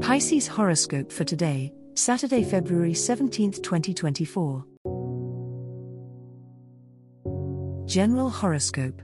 [0.00, 4.64] Pisces horoscope for today, Saturday, February 17, 2024.
[7.86, 9.00] General horoscope.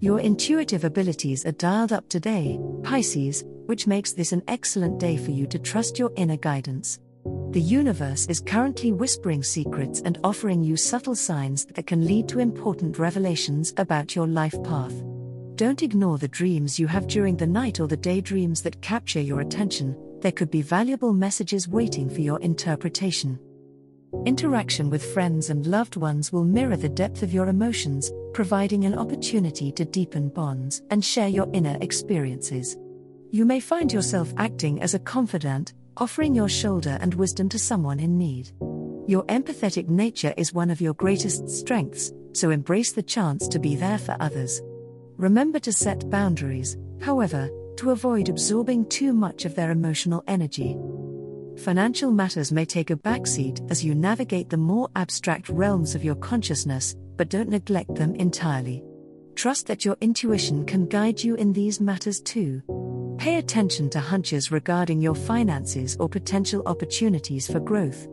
[0.00, 5.30] Your intuitive abilities are dialed up today, Pisces, which makes this an excellent day for
[5.30, 7.00] you to trust your inner guidance.
[7.52, 12.40] The universe is currently whispering secrets and offering you subtle signs that can lead to
[12.40, 15.02] important revelations about your life path.
[15.54, 19.40] Don't ignore the dreams you have during the night or the daydreams that capture your
[19.40, 23.38] attention, there could be valuable messages waiting for your interpretation.
[24.24, 28.98] Interaction with friends and loved ones will mirror the depth of your emotions, providing an
[28.98, 32.76] opportunity to deepen bonds and share your inner experiences.
[33.30, 38.00] You may find yourself acting as a confidant, offering your shoulder and wisdom to someone
[38.00, 38.50] in need.
[39.06, 43.76] Your empathetic nature is one of your greatest strengths, so embrace the chance to be
[43.76, 44.60] there for others.
[45.18, 50.76] Remember to set boundaries, however, to avoid absorbing too much of their emotional energy.
[51.58, 56.14] Financial matters may take a backseat as you navigate the more abstract realms of your
[56.16, 58.84] consciousness, but don't neglect them entirely.
[59.34, 62.62] Trust that your intuition can guide you in these matters too.
[63.18, 68.06] Pay attention to hunches regarding your finances or potential opportunities for growth.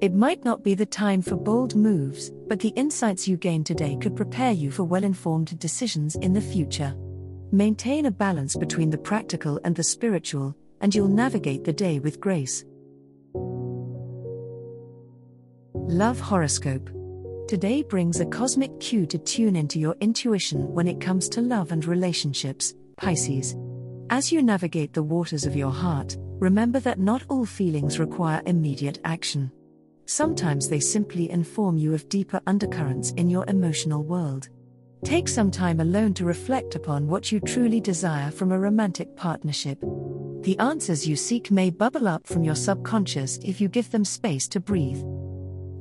[0.00, 3.96] It might not be the time for bold moves, but the insights you gain today
[4.00, 6.94] could prepare you for well informed decisions in the future.
[7.54, 12.18] Maintain a balance between the practical and the spiritual, and you'll navigate the day with
[12.18, 12.64] grace.
[15.72, 16.90] Love Horoscope.
[17.46, 21.70] Today brings a cosmic cue to tune into your intuition when it comes to love
[21.70, 23.54] and relationships, Pisces.
[24.10, 28.98] As you navigate the waters of your heart, remember that not all feelings require immediate
[29.04, 29.52] action.
[30.06, 34.48] Sometimes they simply inform you of deeper undercurrents in your emotional world.
[35.04, 39.78] Take some time alone to reflect upon what you truly desire from a romantic partnership.
[40.40, 44.48] The answers you seek may bubble up from your subconscious if you give them space
[44.48, 45.02] to breathe.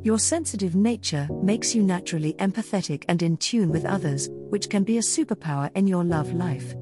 [0.03, 4.97] Your sensitive nature makes you naturally empathetic and in tune with others, which can be
[4.97, 6.75] a superpower in your love life.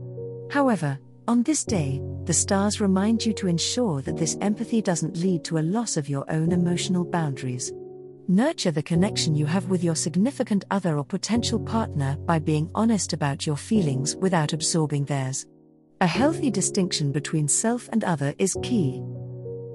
[0.50, 0.98] However,
[1.28, 5.60] on this day, the stars remind you to ensure that this empathy doesn't lead to
[5.60, 7.72] a loss of your own emotional boundaries.
[8.32, 13.12] Nurture the connection you have with your significant other or potential partner by being honest
[13.12, 15.46] about your feelings without absorbing theirs.
[16.00, 19.04] A healthy distinction between self and other is key.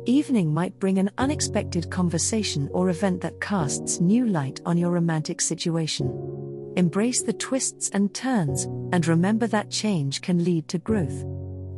[0.06, 5.42] Evening might bring an unexpected conversation or event that casts new light on your romantic
[5.42, 6.72] situation.
[6.78, 11.26] Embrace the twists and turns, and remember that change can lead to growth.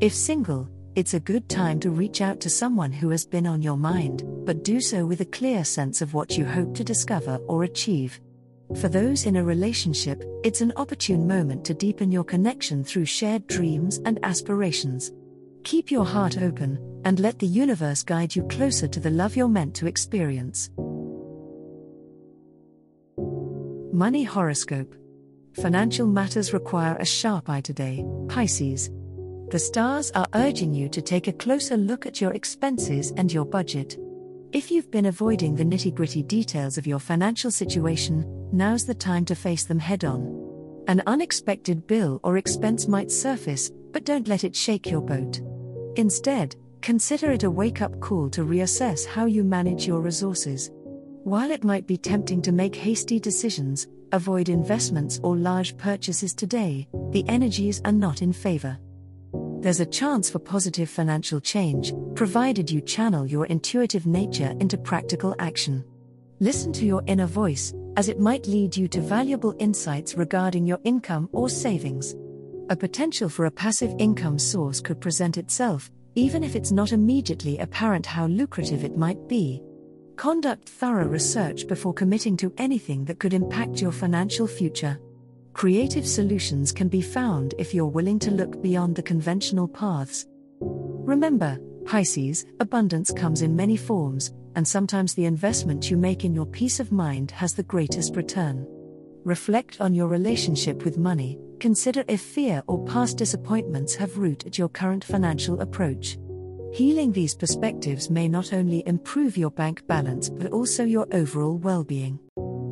[0.00, 3.62] If single, it's a good time to reach out to someone who has been on
[3.62, 7.36] your mind, but do so with a clear sense of what you hope to discover
[7.46, 8.20] or achieve.
[8.80, 13.46] For those in a relationship, it's an opportune moment to deepen your connection through shared
[13.46, 15.12] dreams and aspirations.
[15.62, 19.46] Keep your heart open, and let the universe guide you closer to the love you're
[19.46, 20.68] meant to experience.
[23.92, 24.96] Money Horoscope
[25.62, 28.90] Financial matters require a sharp eye today, Pisces.
[29.50, 33.46] The stars are urging you to take a closer look at your expenses and your
[33.46, 33.96] budget.
[34.52, 39.24] If you've been avoiding the nitty gritty details of your financial situation, now's the time
[39.24, 40.84] to face them head on.
[40.86, 45.40] An unexpected bill or expense might surface, but don't let it shake your boat.
[45.96, 50.70] Instead, consider it a wake up call to reassess how you manage your resources.
[51.24, 56.86] While it might be tempting to make hasty decisions, avoid investments or large purchases today,
[57.12, 58.78] the energies are not in favor
[59.60, 65.34] there's a chance for positive financial change, provided you channel your intuitive nature into practical
[65.38, 65.84] action.
[66.40, 70.78] Listen to your inner voice, as it might lead you to valuable insights regarding your
[70.84, 72.14] income or savings.
[72.70, 77.58] A potential for a passive income source could present itself, even if it's not immediately
[77.58, 79.60] apparent how lucrative it might be.
[80.16, 84.98] Conduct thorough research before committing to anything that could impact your financial future.
[85.58, 90.24] Creative solutions can be found if you're willing to look beyond the conventional paths.
[90.60, 96.46] Remember, Pisces, abundance comes in many forms, and sometimes the investment you make in your
[96.46, 98.68] peace of mind has the greatest return.
[99.24, 104.58] Reflect on your relationship with money, consider if fear or past disappointments have root at
[104.58, 106.18] your current financial approach.
[106.72, 111.82] Healing these perspectives may not only improve your bank balance but also your overall well
[111.82, 112.20] being.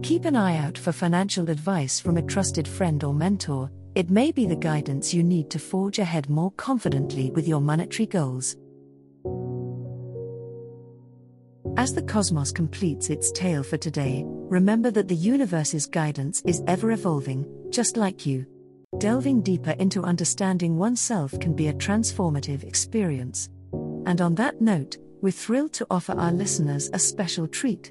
[0.06, 4.30] Keep an eye out for financial advice from a trusted friend or mentor, it may
[4.30, 8.54] be the guidance you need to forge ahead more confidently with your monetary goals.
[11.76, 16.92] As the cosmos completes its tale for today, remember that the universe's guidance is ever
[16.92, 18.46] evolving, just like you.
[18.98, 23.48] Delving deeper into understanding oneself can be a transformative experience.
[24.06, 27.90] And on that note, we're thrilled to offer our listeners a special treat.